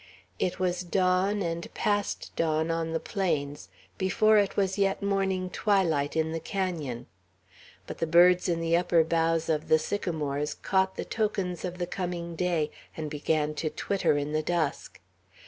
[0.39, 3.69] It was dawn, and past dawn, on the plains,
[3.99, 7.05] before it was yet morning twilight in the canon;
[7.85, 11.85] but the birds in the upper boughs' of the sycamores caught the tokens of the
[11.85, 14.99] coming day, and began to twitter in the dusk.